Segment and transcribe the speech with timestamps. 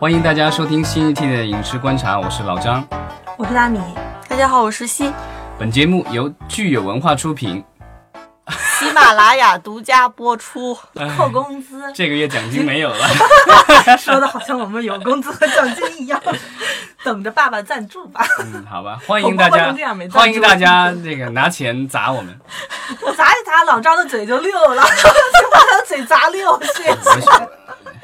[0.00, 2.86] 欢迎大家收听新一期的影视观察，我是老张。
[3.36, 3.80] 我是大米，
[4.28, 5.12] 大家好，我是西。
[5.58, 7.64] 本节目由聚有文化出品，
[8.78, 10.72] 喜马拉雅独家播出。
[11.18, 13.08] 扣工资，这个月奖金没有了。
[13.98, 16.22] 说的好像我们有工资和奖金一样，
[17.02, 18.24] 等着爸爸赞助吧。
[18.38, 19.74] 嗯，好吧，欢迎大家，
[20.12, 22.38] 欢迎大家这个拿钱砸我们。
[23.02, 27.48] 我砸一砸，老张的嘴就溜了，就把他嘴砸溜，谢谢。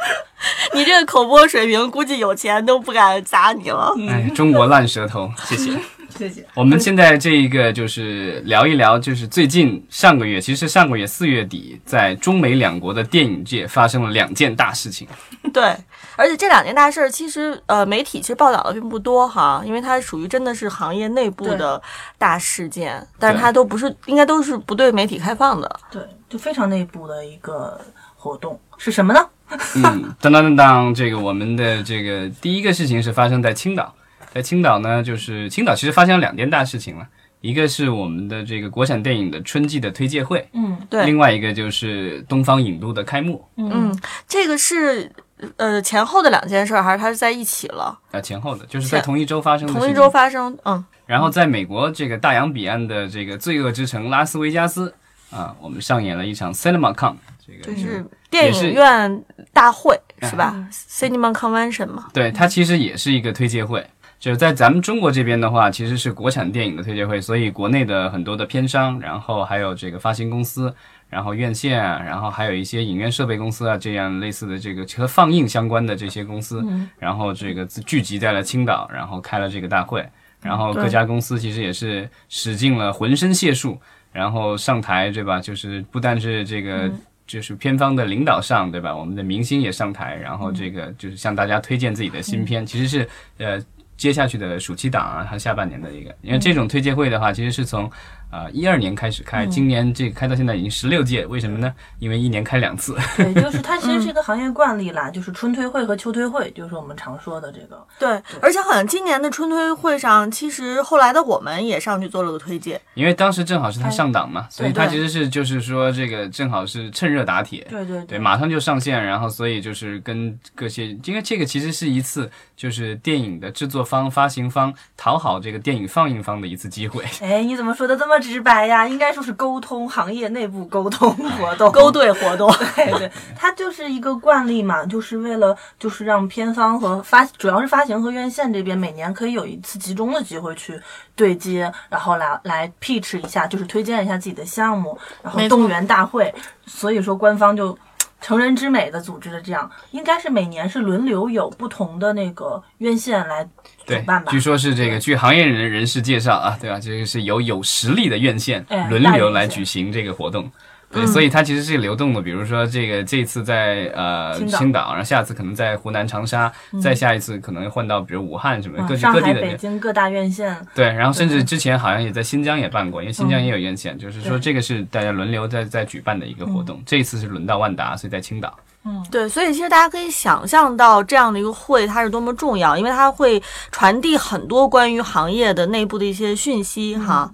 [0.75, 3.95] 你这个口播水平，估计有钱都不敢砸你了。
[4.09, 5.73] 哎，中国烂舌头，谢谢。
[6.17, 6.47] 谢谢。
[6.55, 15.09] 我们现在这一个就是聊一聊，就是最近上个月，其实上个月四月底，在中美两国的电影界发生了两件大事情。
[15.53, 15.77] 对，
[16.15, 21.83] 而且这两件大事儿，其实呃，媒体其实报道的并不多哈，因为它属于真的是行业内部的
[22.17, 25.81] 大事件，但是它都不是，应该都是不对媒体开放的。
[25.91, 27.81] 对，就非常内部的一个
[28.15, 29.21] 活动是什么呢？
[29.77, 33.95] 嗯，当当当当，这个我们的这个第一个事情是发生在青岛。
[34.33, 37.07] 在青岛呢，就是青岛其实发生了两件大事情了，
[37.41, 43.97] 一个是我们的这个国产电影的春季的推介会，嗯，对，另外一个就是东方影都的开幕，嗯，
[44.27, 45.09] 这个是
[45.57, 47.97] 呃前后的两件事，还是它是在一起了？
[48.11, 50.85] 啊，前后的，就是在同一周发生的，同一周发生，嗯。
[51.07, 54.93] 然后在美国这个大洋彼岸的这个罪恶之城拉斯维加斯
[55.31, 57.15] 啊，我们上演了一场 CinemaCon，
[57.47, 63.85] 这个就是电影院大会是吧？Cinema Convention 嘛，对，它其实也是一个推介会。
[64.21, 70.75] 就是在咱们中国这边的话，其实是国产电影的推介会，所以国内的很多的片商，然后还有这个发行公司，
[71.11, 76.65] 然后院线，然后还有一些影院设备公司啊，这样类似的这个和放映相关的这些公司，
[76.99, 80.09] 然后这个聚集在了青岛，然后开了这个大会，
[80.41, 83.79] 然后各家公司其实也是使尽了浑身解数，
[84.11, 85.39] 然后上台，对吧？
[85.39, 86.91] 就是不但是这个
[87.27, 88.95] 就是片方的领导上，对吧？
[88.95, 93.09] 我们的明星也上台，然后这个就是向大家推荐自己的新片，其实是
[93.39, 93.65] 呃。
[93.97, 97.89] 接下去的暑期档啊，和下半年的一个，因为这种推介会的话，其实是从。
[98.31, 101.73] 啊，一二年开始开，今年这开到现在已经十六届，为什么呢？
[101.99, 102.97] 因为一年开两次。
[103.17, 107.87] 对，就是它其实是一 个行业惯例啦，就是春推会和秋推会，就是我们常说的这个。
[107.99, 117.67] 对，而且好像今年的春推会上，其实后来的我们也上去做了个推荐，因为当时正好是他上档嘛，所以他其实是就是说这个正好是趁热打铁。
[117.71, 127.05] 对对对，马上就上线，然后所以就是跟各些，因为这个其实是一次就是电影的制作方、发行方讨好这个电影放映方的一次机会。
[127.23, 128.89] 哎，你怎么说的这么直白呀？
[128.89, 129.05] 应该。
[129.05, 132.51] 该说是沟通行业内部沟通 活动， 勾兑活动。
[132.75, 140.81] 对对， 它就是一个惯例嘛，就是为了就是让片方和发，主要是发行和院线这边每年可以有一次集中的机会去
[141.15, 146.35] 对接，然后来来 pitch 一下，就是推荐一下自己的项目，然后动员大会。
[146.65, 147.77] 所以说官方就。
[148.25, 153.45] 成人之美的组织的这样，应该是每年是轮流有不同的那个院线来
[153.85, 154.33] 主办吧？
[154.33, 156.81] 据说是这个，据行业人人士介绍啊，对吧？
[156.81, 160.51] 这个是由有实力的院线轮流来举行这个活动。
[160.95, 162.23] 对，所以它其实是流动的。
[162.23, 166.51] 比如说，这个这次在呃青岛，然后下次可能在湖南长沙，
[166.83, 169.41] 再下一次可能换到比如武汉什么各各地的。
[169.41, 170.57] 北京各大院线。
[170.75, 176.81] 对，然后甚至之前好像也在新疆也办过，因为新疆也有院线，就是说这个是大家轮流在在举办的一个活动。
[176.87, 178.57] 这一次是轮到万达，所以在青岛。
[178.85, 187.31] 嗯，对，所以其实大家可以想象到这样的一个会它是多么重要，因为它会传递很多关于行业的内部的一些讯息哈。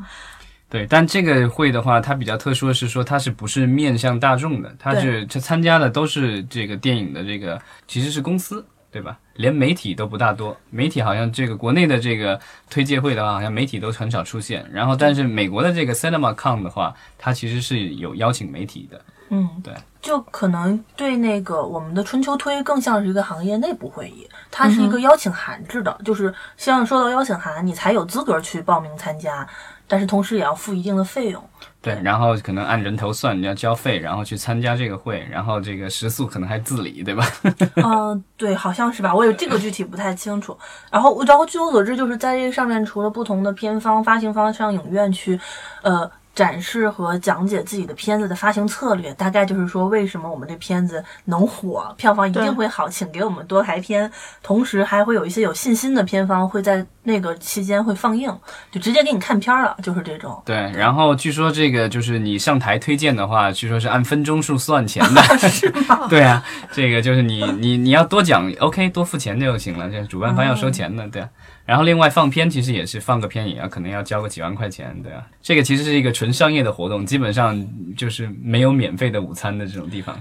[0.71, 4.73] 对，但这个会的话，它比较特殊的是说，它是不是面向大众的？
[4.79, 9.19] 它是它参加的都是这个电影的这个，其实是公司，对吧？
[9.35, 12.39] 连媒体都不大多，媒体好像这个国内的这个
[12.71, 14.65] 推介会的话，好像媒体都很少出现。
[14.73, 19.01] 然后，但是美国的这个 CinemaCon 的话，它其实是有邀请媒体的。
[19.33, 29.47] 嗯，对，就可能对那个我们的春秋推更像是一个行业内部会议，它是一个邀请函制的，就是希望收到邀请函，你才有资格去报名参加。
[29.91, 31.43] 但是同时也要付一定的费用，
[31.83, 37.27] 对，然后可能按人头算，你要交费，然后去参加这个会，然后这个食宿可能还自理，对吧？
[37.85, 40.57] 嗯，对，好像是吧，我有这个具体不太清楚。
[40.93, 45.41] 然后，然后据我所知，就是在这个上面，除了不同的片方、发行方向影院去，
[45.83, 46.09] 呃。
[46.35, 54.11] 展示和讲解自己的片子的发行策略，大概就是说为什么我们这片子能火，票房一定会好，请给我们多排片。
[54.43, 58.35] 同时还会有一些有信心的片方会在那个期间会放映，
[58.71, 60.41] 就直接给你看片了，就是这种。
[60.47, 66.07] 对，然后据说这个就是你上台推荐的话，据说是按分钟数算钱的， 是吗？
[66.09, 66.43] 对啊，
[66.73, 71.27] 这个就是你你你要多讲，OK，多付钱就行了，这主办方要收钱的，对。
[71.65, 77.65] 然后另外放片其实也是放个片也要可能要交个几万块钱，对啊，这个其实是一个纯商业的活动，基本上
[77.97, 80.21] 就是没有免费的午餐的这种地方。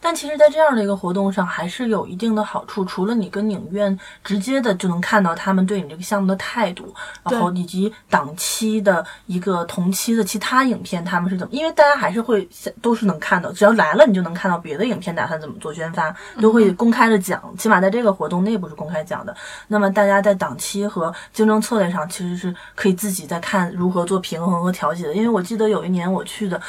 [0.00, 2.84] 但其实，在这样的一个活动上，还是有一定的好处。
[2.84, 12.48] 除了你跟影院直接的就能看到他们对你这个项目的态度，然后以及档期的一个同期的其他影片他们是怎么，因为大家还是会
[12.80, 17.42] 都是能看到，只要来了你就能看到别的影片打算怎么做宣发，都会公开的讲。
[17.58, 19.34] 起码在这个活动内部是公开讲的。
[19.66, 25.14] 那么大家在档期和竞争策略上，其实是可以自己在看如何做平衡和调节的。
[25.14, 26.60] 因为我记得有一年我去的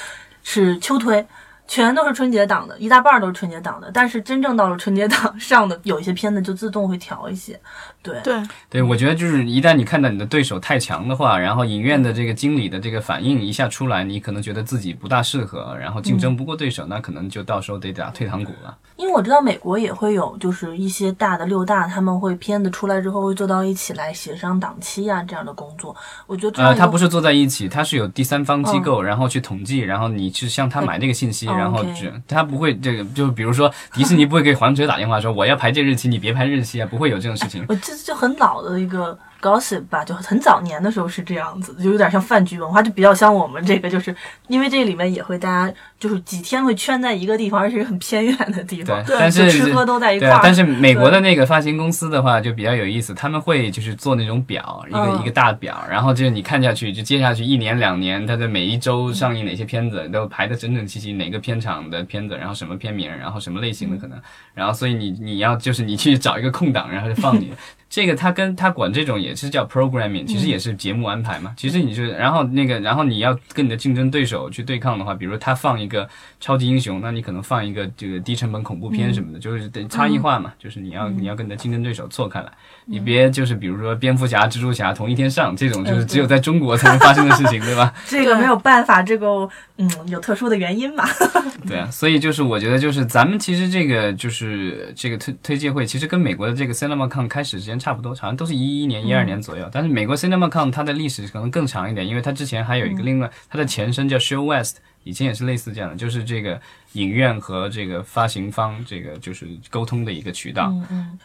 [0.42, 1.24] 是秋推。
[1.69, 3.92] 全都是春节档的，一大半都是春节档的。
[3.94, 7.57] 但是真正到了春节档上的，有一些片子就自动会调一些。
[8.01, 18.75] 对对对，我觉得就是一旦你看到你的对手太强的话，然后影院的这个经理的这个反应一下出来，你可能觉得自己不大适合，然后竞争不过对手，那可能就到时候得打退堂鼓了。
[18.95, 25.95] 因为我知道美国也会有，就是一些大的六大，他们会片子出来之后会坐到一起来协商档期啊这样的工作。
[26.25, 31.48] 我觉得呃，他不是坐在一起，他是有第三方机构，然后去统计，然后你去向他买这个信息。
[31.59, 37.65] 然后就他不会这个，就比如说迪士尼不会给黄哲打电话说我要排这日期，你别排日期啊，不会有这种事情。
[37.67, 44.15] 我这就很老的一个 gossip 吧，就很早年的时候是这样子，就有点像饭局文化，就比较像我们这个，就是
[44.47, 50.39] 因为这里面也会大家就是几天会圈在一个地方，而且是很偏远的地方，对，但是吃喝都在一块儿。
[50.44, 64.19] 但是美国的那个发行公司的话就比较有意思，他们会就是做那种表，一个一个大表，然后就是你看下去，就接下去一年两年，它的每一周上映哪些片子都排的整整齐齐，哪个片场的片子，然后什么片名，然后什么类型的可能，
[64.53, 67.51] 然后所以你你要就是你去找一个空档，然后就放你。
[67.89, 71.53] 这个他跟他管这种也是叫 programming，其实也是节目安排嘛。
[71.57, 76.07] 其实你就然后那个然后你要跟你的竞争对手去对抗的话，比如他放一个
[76.39, 80.53] 超级英雄，那你可能放一个这个低成本恐怖片什么的，就是得差异化嘛。
[80.59, 82.51] 就是你要你要跟你的竞争对手错开来，
[82.86, 87.92] 你别就是比如说蝙蝠侠、蜘蛛侠同一天上，这种就是只有在中国才能发生的事情，对吧？
[88.06, 91.03] 这个没有办法，这个嗯有特殊的原因嘛。
[91.68, 97.90] 对啊，所以就是我觉得就是咱们其实这个就是这个推推介会，其实跟美国的这个 CinemaCon 开始时间。
[97.90, 99.70] 差不多，好像都是一一年、一二年左右。
[99.72, 106.60] 但是美国 CinemaCon 它的历史可能更长一点，因为它之前还有一个另外它的前身叫 Show West，以前也是类似这样的，就是这个
[106.92, 110.74] 影院和这个发行方这个就是沟通的一个渠道。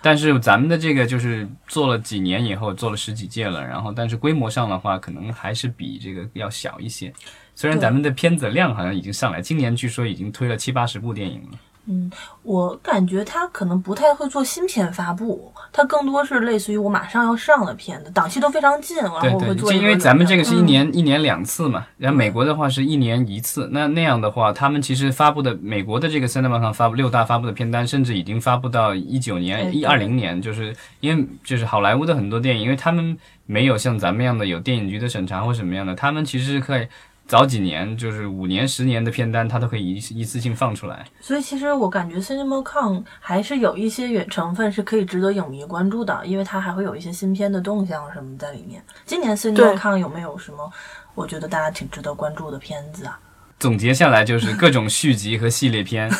[0.01, 7.13] 但是咱们的这个就是做了几年以后，做了十几届了，然后但是规模上的话，可能还是比这个要小一些。
[7.57, 11.59] 虽然咱们的片子量好像已经上来，今年据说已经推了七八十部电影了。
[11.87, 12.11] 嗯，
[12.43, 19.71] 我感觉他可能不太会做新片发布，他更多是类似于我马上要上的片子，档期都非常近，然后会做。
[19.73, 33.15] 因为咱们这个是一年一年两次嘛，然后美国的话是一年一次，那那样的话，他们其实发布的美国的这个 cinema 上发布六大发布的片单，甚至已经发布到一九年、一二零年，就是因为就是好莱坞的很多电影，因为他们
[33.45, 36.87] 没有像咱们样的有电影局的审查或什么样的，他们其实是可以。
[37.27, 41.07] 早几年就是五年、十年的片单，它都可以一一次性放出来。
[41.21, 48.85] 所以其实我感觉 CinemaCon 还是有一些远成分是可以值得影迷关注的，因为它还会有一些新片的动向什么在里面。
[49.07, 50.71] 今年 CinemaCon 有没有什么
[51.15, 53.19] 我觉得大家挺值得关注的片子啊？
[53.59, 56.11] 总结下来就是各种续集和系列片，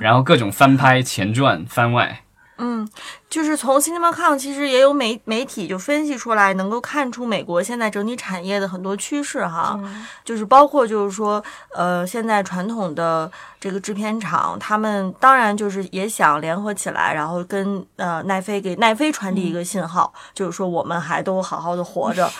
[0.00, 2.22] 然后各种翻拍、前传、番外。
[2.56, 2.88] 嗯。
[3.34, 9.76] 就是从 CinemaCon，其实也有媒媒体就分析出来，能够看出美国现在整体产业的很多趋势哈，
[10.24, 11.42] 就是包括就是说，
[11.74, 13.28] 呃，现在传统的
[13.58, 22.30] 这个制片厂，他们当然就是也想联合起来，然后跟呃奈飞给奈飞传递一个信号，就是说我们还都好好的活着。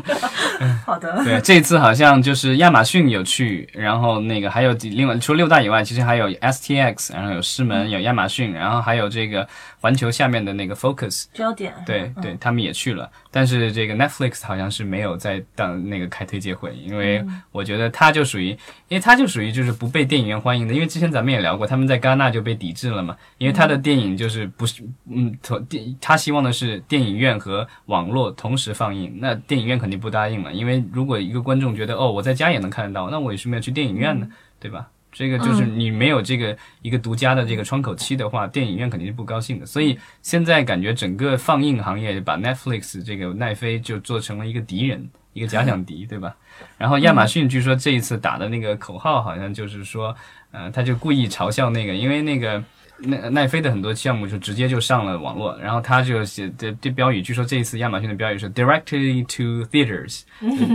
[0.84, 1.24] 好的。
[1.24, 9.48] 对，这次好像就是亚马逊有去，然后那个还有另外除了六大以外，其实还有 STX，然后有狮门，有亚马逊，然后还有这个
[9.80, 10.12] 环球。
[10.18, 18.48] 下面的那个 focus 焦点，对对，他们也去了，但是这个 Netflix 好像是没有在当那个开推介会，因为我觉得他就属于，
[18.88, 25.32] 因为他就属于就是不被电影院欢迎的，因为之前咱们也聊过，他们在戛纳就被抵制了嘛，因为他的电影就是不是，嗯，
[25.68, 34.28] 电他希望的是电影院和网络同时放映，那电影院肯定不答应了，因为如果一个观众觉得哦我在家也能看得到，那我为什么要去电影院呢？
[34.60, 34.88] 对吧？
[35.10, 39.66] 这个就是你没有这个一个独家的这个窗口期的话，电影院肯定是不高兴的。
[39.66, 46.34] 所以现在感觉整个放映行业把 Netflix 这个奈飞就做成了一个敌人，一个假想敌，对吧？
[46.76, 50.14] 然后亚马逊据说这一次打的那个口号好像就是说，
[50.50, 52.62] 呃，他就故意嘲笑那个，因为那个。
[53.00, 60.22] 奈奈飞的很多项目就直接就上了网络，然后他就写的这标语，据说这一次亚马逊的标语是 directly to theaters，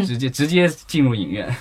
[0.07, 1.53] 直接直接进入影院，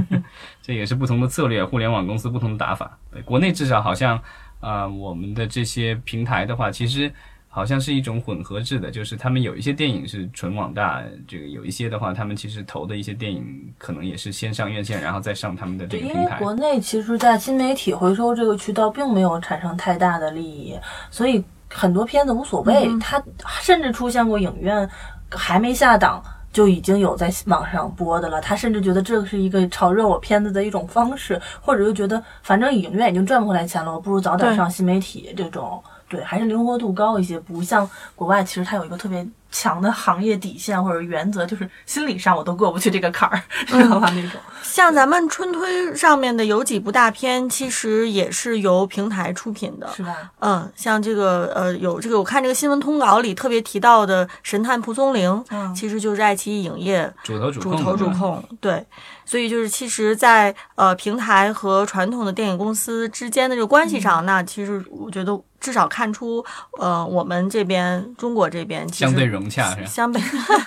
[0.70, 2.96] 这也是不同的策略，互联网公司不同的打法。
[3.10, 4.16] 对，国内至少好像，
[4.60, 7.12] 呃，我们的这些平台的话，其实
[7.48, 13.44] 好像是一种混合制的，就是他们有一些电影是纯网大，这个有一些的话，他们其实投的一些电影
[13.78, 16.38] 可能也是先上院线，然后再上他们的这个平台。
[16.38, 20.78] 国内其实，在新媒体回收这个渠道并没有产生太大的利益，
[21.10, 22.88] 所以很多片子无所谓。
[23.00, 23.20] 它
[23.60, 24.88] 甚至出现过影院
[25.32, 28.40] 还没下档就已经有在网上播的了。
[28.40, 35.82] 他甚至觉得这是一个炒热我片子的一种方式，或者就觉得反正影院已经赚不回来钱了，我不如早点上新媒体这种。
[36.10, 44.10] 对，还是灵活度高一些，不像国外，其实它有一个特别强的行业底线或者原则，就是心理上我都过不去这个坎儿，知道吧？
[44.12, 44.32] 那种。
[44.62, 50.14] 像咱们春推上面的有几部大片，其实也是由平台出品的，是吧？
[50.40, 58.84] 嗯，像这个呃，有这个我看这个新闻通稿里特别提到的《神探蒲松龄》，嗯其实就是爱奇艺影业主投主控主投主控，对，
[59.24, 66.44] 所以就是其实在，呃平台和传统的电影公司之间的这个关系嗯上，那其实我觉得至少看出，
[66.78, 69.86] 呃我们这边中国这边其实相对融洽是吧？
[69.86, 70.20] 相对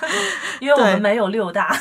[0.60, 1.76] 因为我们没有六大，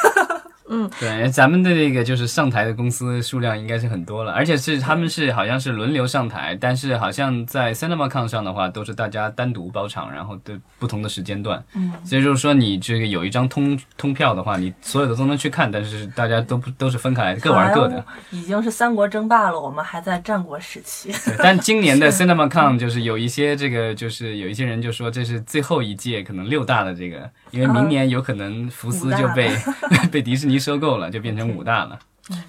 [0.99, 11.63] 对，咱们的这个就是上台的公司数量应该是很多了，而且是他们是好像是轮流上台，但是好像在 CinemaCon 上的话，都是大家单独包场，然后对不同的时间段。
[11.75, 18.03] 嗯，所以就是说你这个有一张通通票的话，你所有的都能去看，但是大家都不都是分开来，各玩各的。
[18.31, 21.11] 已经是三国争霸了，我们还在战国时期。
[21.25, 29.55] 对，但今年的 CinemaCon 就是有一些这个，就是有一些人就说这是最后一届可能六大的这个，因为明年有可能福斯就被
[30.11, 31.97] 被迪士尼收购了，就变成五大了。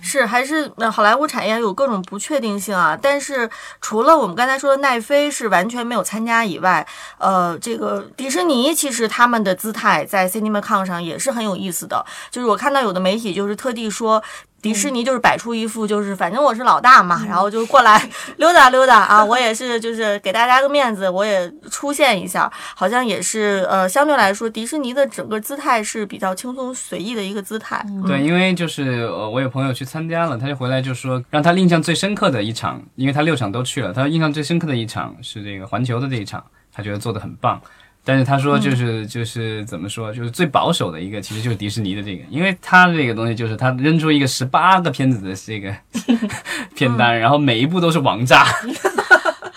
[0.01, 2.97] 是还是呃好莱坞产业有各种不确定性啊。
[3.01, 6.87] 但是除了我们刚才说的奈飞是完全没有参加以外，
[7.19, 12.07] 呃，这个迪士尼其实他们的姿态在 CinemaCon 上也是很有意思的。
[12.31, 14.23] 就是我看到有的媒体就是特地说。
[14.65, 27.85] 迪士尼就是摆出一副就是反正我是老大嘛，然后就过来 溜达溜达啊，我也是就是给大家个面子，我也出现一下，好像也是呃相对来说迪士尼的整个姿态是比较轻松随意的一个姿态。
[28.07, 36.43] 对，因为就是呃，我有朋友去参加了，他就回来就说，让他印象最深刻的一场，因为他六场都去了，他印象最深刻的一场是这个环球的这一场，
[36.73, 37.61] 他觉得做的很棒。
[38.05, 45.75] 但是他说，就是就是怎么说，就是最保守的一个，其实就是迪士尼的这个，因为他这个东西就是他扔出一个十八个片子的这个
[46.77, 48.47] 片单，然后每一部都是王炸。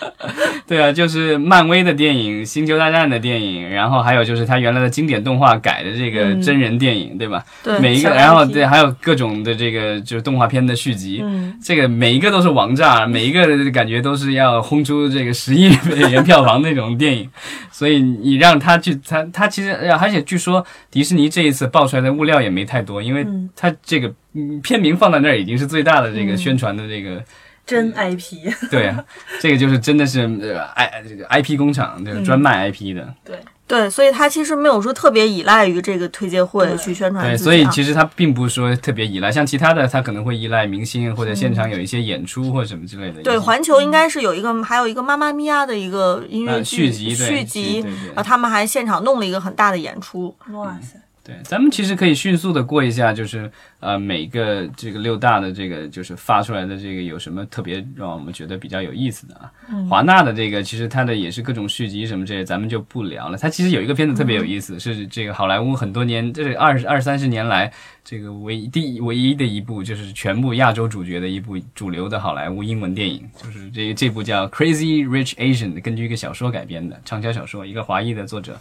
[0.66, 7.44] 对啊，就是漫威的电影、星球大战的电影，然后还有就是他原来的经典动画改的这个真人电影，对吧？
[7.62, 17.28] 对每一个，然后对，还有各种的这个就是动画片的续集，嗯，这个每一个都是王炸，每一个感觉都是要轰出这个十亿美元票房那种电影，
[17.72, 27.22] 所以你让他去，他他其实，而且据说迪士尼这一次爆出来的物料也没太多，因为嗯他这个嗯片名放在那儿已经是最大的这个宣传的这个。
[27.68, 28.52] 真 IP。
[28.72, 29.04] 对啊，
[29.40, 33.14] 这个就是真的是呃 I 这个 IP 工厂，就是，专卖 IP 的。
[33.22, 37.36] 对，对，所以他其实没有说特别依赖于这个推介会去宣传对。
[37.36, 43.22] 所以其实他并不是说特别依赖，像其他的他可能会依赖明星或者现场有一些演出或者什么之类的。
[43.22, 50.34] 对环球应该是有一个，还有一个妈妈咪呀的一个音乐呃剧续集，对续集，然后他们还现场弄了一个很大的演出。
[50.52, 59.52] 哇塞，对，咱们其实可以迅速的过一下，就是呃每个这个六大的这个就是发出来的这个有什么特别让我们觉得比较有意思的啊？
[59.90, 63.36] 华纳的这个其实它的也是各种续集什么这些，咱们就不聊了。
[63.36, 67.70] 它其实有一个片子特别有意思，是这个好莱坞很多年这二十二三十年来
[68.02, 78.58] 这个唯一第唯一的一部就是全部亚洲主角的一部主流的好莱坞英文电影，就是这这部叫《Crazy Rich Asian》，根据一个小说改编的畅销小说，一个华裔的作者。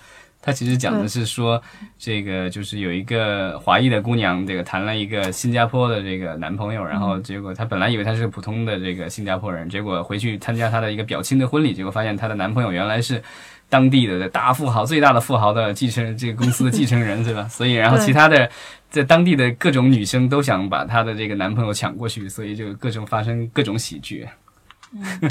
[0.48, 1.62] 他其实讲的是说，
[2.00, 13.22] 这个就是有一个华裔的姑娘，这个谈了一个新加坡的这个男朋友，然后结果她本来以为他是个普通的这个新加坡人，结果回去参加她的一个表亲的婚礼，结果发现她的男朋友原来是
[13.68, 17.46] 当地的大富豪，最大的富豪的继承这个公司的继承人，对吧？
[17.50, 18.50] 所以然后其他的
[18.89, 24.25] 在当地的各种女生都想把她的这个男朋友抢过去，所以就各种发生各种喜剧。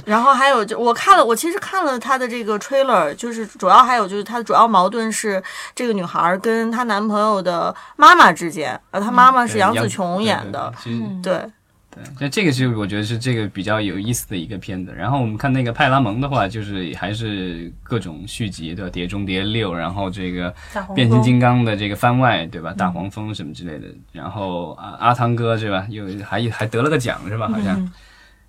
[0.04, 5.42] 然后还有就我看了，我其实看了他的这个 trailer，就是主要还有就是他的主要矛盾是
[5.74, 11.42] 这个女孩跟她男朋友的妈妈之间，呃，她妈妈是杨紫琼演的，嗯对
[11.90, 14.92] 对，那这个是我觉得是这个比较有意思的一个片子。
[14.94, 18.90] 然后我们看那个派拉蒙的话，就是还是各种续集，对吧？
[18.90, 20.54] 碟中谍六，然后这个
[20.94, 22.74] 变形金刚的这个番外，对吧？
[22.76, 23.86] 大黄蜂什么之类的。
[24.12, 25.86] 然后啊，阿汤哥是吧？
[25.88, 27.48] 又还还得了个奖是吧？
[27.48, 27.74] 好像。
[27.80, 27.90] 嗯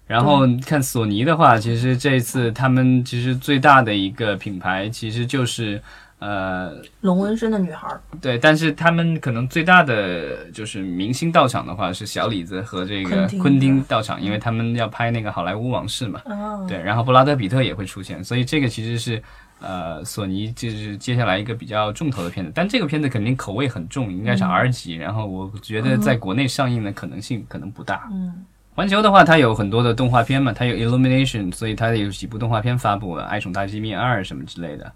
[0.08, 5.82] 然后看索尼的话，其实这一次他们其实最大的一个品牌其实就是
[6.20, 6.72] 呃
[7.02, 16.22] 龙纹身的女孩儿，对，但是他们可能最大的就是明星到场的话是小李子和这个昆汀到场，因为他们要拍那个好莱坞往事嘛。
[16.26, 19.22] 哦，对，然后布拉德比特也会出现，所以这个其实是
[19.60, 28.08] 呃，索尼就是接下来一个比较重头的片子，但这个片子肯定口味很重，应该是 R 级，然后我觉得在国内上映的可能性可能不大。
[28.12, 28.46] 嗯，
[28.78, 34.94] 环球的话，它有很多的动画片嘛，它有 Illumination，所以它有几部动画片发布了，《爱宠大机密二》什么之类的。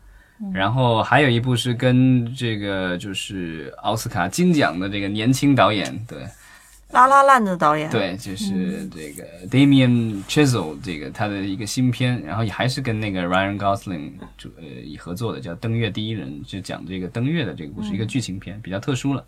[0.53, 6.19] 然后还有一部是跟这个就是奥斯卡金奖的这个年轻导演，对
[6.91, 14.63] 拉拉烂的导演，对，就是这个 Damien Chazelle 这个他的一个新片，然后也还是跟那个 Ryan Gosling 主呃
[14.99, 19.25] 合作的，叫《登月第一人》，就讲这个登月的这个故事，一个剧情片，比较特殊了。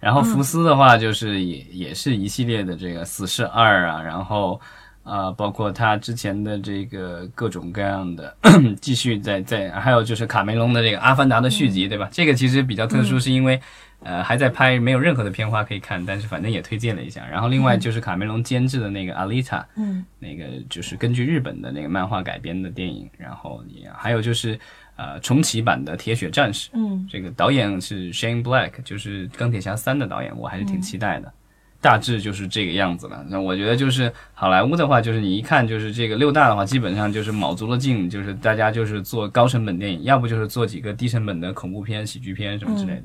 [0.00, 4.60] 然后福斯的话，就是也也是一系列的这个《死侍二》啊，然后
[5.02, 8.36] 啊、包括他之前的这个各种各样的
[8.80, 12.08] 继续在在，还有就是卡梅隆的这个《阿凡达》的续集，对吧？
[12.12, 13.60] 这个其实比较特殊，是因为。
[14.00, 17.26] 呃，还在拍，没有任何的片花可以看，但是反正也推荐了一下。
[17.28, 23.10] 然后另外就是卡梅隆监制的那个《阿丽塔》，嗯，那个就是根据日本的那个漫画改编的电影。
[23.18, 24.56] 然后也还有就是
[24.98, 31.32] 呃重启版的《铁血战士》，嗯，这个导演是 Shane Black，就是《钢铁侠三》的导演，我还是挺期待的。
[31.80, 33.24] 大致就是这个样子了。
[33.28, 43.04] 那我觉得就是好莱坞的话，就是你一看就是这个六大的话，基本上就是卯足了劲，就是大家就是做高成本电影，要不就是做几个低成本的恐怖片、喜剧片什么之类的。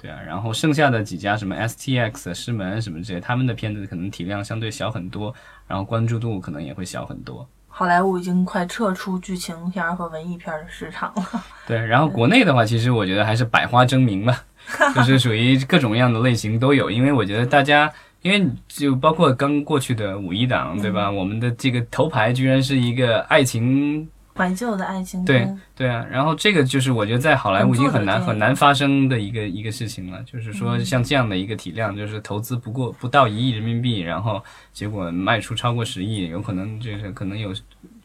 [0.00, 5.32] 对啊，然后剩下的几家什么 STX、狮门什么之类，他们的片子可能体量相对小很多，
[5.68, 7.48] 然后关注度可能也会小很多。
[7.78, 11.24] 好莱坞已经快撤出剧情片儿和文艺片儿的市场了。
[11.64, 14.42] 对，然后国内的话，其实我觉得还是百花争鸣吧，
[14.96, 16.90] 就是属于各种各样的类型都有。
[16.90, 17.88] 因为我觉得大家，
[18.22, 21.08] 因为就包括刚过去的五一档，对吧？
[21.08, 24.08] 我们的这个头牌居然是一个爱情，
[24.38, 26.06] 怀旧的爱情对片，对啊。
[26.10, 34.42] 然后这个就是我觉得在好莱坞已经很难很难发生的一个一个事情了，就是说像这样的一个体量，就是投资不过不到一亿人民币，然后
[34.72, 37.52] 结果卖出超过十亿，有可能就是可能有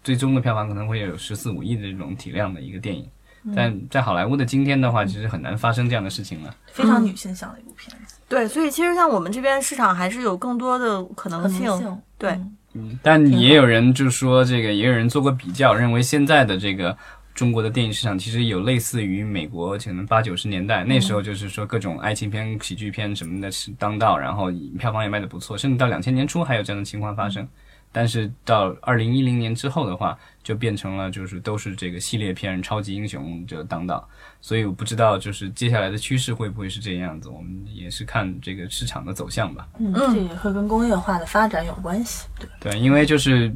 [0.04, 3.08] 最终的票房可能会有十四五亿的这种体量的一个电影。
[3.54, 6.56] 但在好莱坞的今天的话，其实很难发生这样的事情了。
[6.68, 11.66] 非常女性向的一部片子，对，所以其实像我们这边市场还是有更多的可能性。
[11.66, 12.02] 能性。
[12.18, 12.58] 对嗯
[13.01, 16.96] 但也有人就说，这个也有人做过比较，认为现在的这个
[17.36, 27.47] 中国的电影市场其实有类似于美国可能八九十年代那时候，就是说各种爱情片、喜剧片什么的是当道，然后票房也卖得不错，甚至到两千年初还有这样的情况发生。
[27.93, 34.06] 但是到二零一零年之后的话，就变成了就是都是这个系列片、超级英雄就当道，
[34.41, 39.67] 所以我不知道就是接下来的趋势会不会是这样子，我们也是看这个市场的走向吧。
[39.79, 42.27] 嗯，这也会跟工业化的发展有关系。
[42.60, 43.53] 对，对，因为就是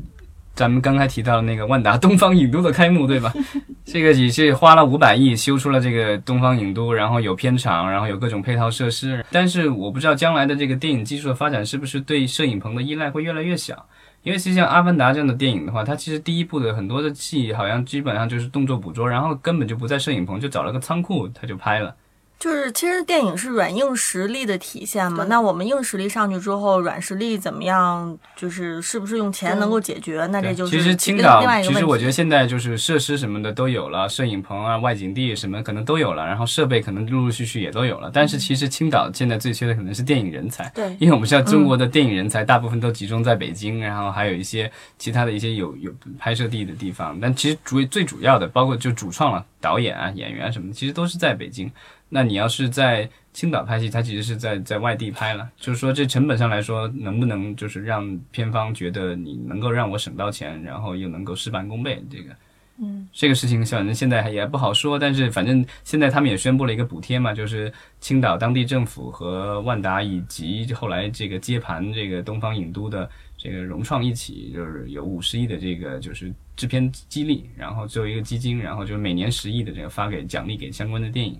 [0.53, 3.33] 咱们刚才提到的那个万达东方影都的开幕，对吧？
[3.83, 9.25] 这个也是花了五百亿修出了这个东方影都，然后有片场，然后有各种配套设施。
[9.31, 13.87] 但是我不知道将来的这个电影技术的发展是不是对摄影棚的依赖会越来越小。
[14.27, 21.95] 因为其实像《阿凡达》这样的电影的话，它其实第一部的很多的戏好像基本上就是动作捕捉，然后根本就不在摄影棚，就找了个仓库它就拍了。
[22.39, 25.25] 就是其实电影是软硬实力的体现嘛。
[25.25, 28.17] 那我们硬实力上去之后，软实力怎么样？
[28.35, 30.27] 就是是不是用钱能够解决？
[30.27, 31.43] 那这就是其实青岛。
[31.63, 38.11] 其实我觉得现在就是设施什么的都有了，摄影棚啊、外景地什么可能都有了，然后设备可能陆陆续续也都有了。
[38.13, 47.17] 但是其实青岛现在最缺的可能是电影人才，对因为我们知道中国的电影人才大部分都集中在北京，然后还有一些其他的一些有有拍摄地的地方。
[47.19, 51.71] 但其实主最主要的，包括就主创了导演啊、演员啊什么的，其实都是在北京。
[52.09, 62.35] 那你要是在青岛拍戏，它其实是在在外地拍了，就是说这成本上来说，能不能就是让片方觉得你能够让我省到钱，然后又能够事半功倍，这个，
[62.79, 81.37] 嗯，这个事情反正现在也不好说，但是反正现在他们也宣布了一个补贴嘛，就是青岛当地政府和万达以及后来这个接盘这个东方影都的这个融创一起，就是有五十亿的这个就是制片激励，然后作为一个基金，然后就是每年十亿的这个发给奖励给相关的电影。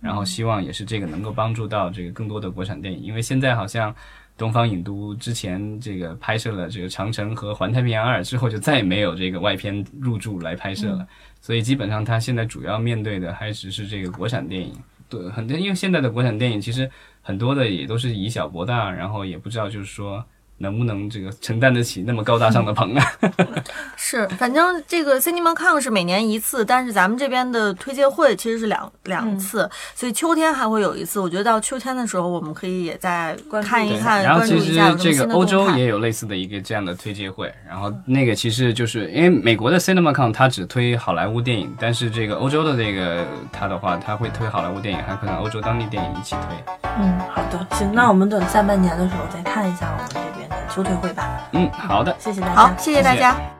[0.00, 3.94] 然后希望也是这个能够帮助到这个更多的国产电影，因为现在好像
[4.36, 11.08] 东方影都之前这个拍摄了这个《长城》和《环太平洋二》之后，就再也没有这个外片入驻来拍摄了，
[11.40, 14.72] 所以基本上他现在主要面对的还只是这个国产电影。
[15.08, 16.90] 对，很多因为现在的国产电影其实
[17.22, 20.24] 很多的也都是以小博大，然后也不知道就是说
[20.58, 23.12] 能不能这个承担得起那么高大上的棚啊。
[23.96, 31.20] 是，反正这个 CinemaCon 是每年一次，但是咱们这边的推介会其实是两两次，所以秋天还会有一次。
[31.20, 46.74] 我觉得到秋天的时候，我们可以也再看一看，然后其实关注一下有什么这个欧洲也有类似的一个这样的推介会，然后那个其实就是因为美国的 CinemaCon 它只推好莱坞电影，但是这个欧洲的这个它的话，它会推好莱坞电影，还可能欧洲当地电影一起推。
[46.98, 50.45] 嗯，好的，行，那我们等下半年的时候再看一下我们这边
[50.82, 51.40] 的秋退会吧。
[51.52, 52.14] 嗯，好的。
[52.18, 52.54] 谢谢大家。
[52.54, 53.55] 好，谢谢大谢谢家。